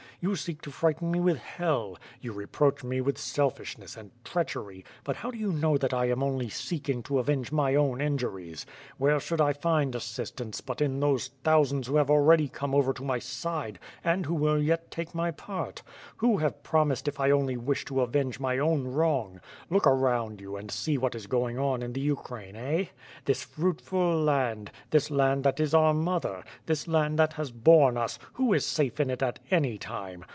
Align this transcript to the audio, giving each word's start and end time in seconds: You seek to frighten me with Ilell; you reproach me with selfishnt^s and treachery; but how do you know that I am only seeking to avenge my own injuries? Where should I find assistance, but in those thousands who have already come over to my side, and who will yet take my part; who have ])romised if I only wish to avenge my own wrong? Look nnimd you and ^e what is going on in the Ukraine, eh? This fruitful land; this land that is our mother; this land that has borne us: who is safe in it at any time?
You 0.23 0.35
seek 0.35 0.61
to 0.61 0.69
frighten 0.69 1.09
me 1.09 1.19
with 1.19 1.41
Ilell; 1.57 1.97
you 2.19 2.31
reproach 2.31 2.83
me 2.83 3.01
with 3.01 3.15
selfishnt^s 3.17 3.97
and 3.97 4.11
treachery; 4.23 4.85
but 5.03 5.15
how 5.15 5.31
do 5.31 5.37
you 5.39 5.51
know 5.51 5.79
that 5.79 5.95
I 5.95 6.09
am 6.11 6.21
only 6.21 6.47
seeking 6.47 7.01
to 7.03 7.17
avenge 7.17 7.51
my 7.51 7.73
own 7.73 7.99
injuries? 8.01 8.67
Where 8.99 9.19
should 9.19 9.41
I 9.41 9.51
find 9.53 9.95
assistance, 9.95 10.61
but 10.61 10.79
in 10.79 10.99
those 10.99 11.29
thousands 11.43 11.87
who 11.87 11.95
have 11.95 12.11
already 12.11 12.47
come 12.47 12.75
over 12.75 12.93
to 12.93 13.03
my 13.03 13.17
side, 13.17 13.79
and 14.03 14.27
who 14.27 14.35
will 14.35 14.61
yet 14.61 14.91
take 14.91 15.15
my 15.15 15.31
part; 15.31 15.81
who 16.17 16.37
have 16.37 16.61
])romised 16.61 17.07
if 17.07 17.19
I 17.19 17.31
only 17.31 17.57
wish 17.57 17.83
to 17.85 18.01
avenge 18.01 18.39
my 18.39 18.59
own 18.59 18.87
wrong? 18.93 19.41
Look 19.71 19.85
nnimd 19.85 20.39
you 20.39 20.55
and 20.55 20.69
^e 20.69 20.99
what 20.99 21.15
is 21.15 21.25
going 21.25 21.57
on 21.57 21.81
in 21.81 21.93
the 21.93 21.99
Ukraine, 22.01 22.55
eh? 22.55 22.85
This 23.25 23.41
fruitful 23.41 24.21
land; 24.21 24.69
this 24.91 25.09
land 25.09 25.43
that 25.45 25.59
is 25.59 25.73
our 25.73 25.95
mother; 25.95 26.43
this 26.67 26.87
land 26.87 27.17
that 27.17 27.33
has 27.33 27.49
borne 27.49 27.97
us: 27.97 28.19
who 28.33 28.53
is 28.53 28.67
safe 28.67 28.99
in 28.99 29.09
it 29.09 29.23
at 29.23 29.39
any 29.49 29.79
time? 29.79 30.11